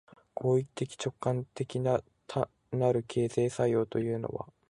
[0.33, 2.01] 行為的直観的な
[2.91, 4.51] る形成作用というのは、